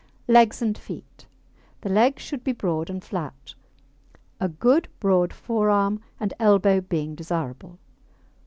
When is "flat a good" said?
3.03-4.87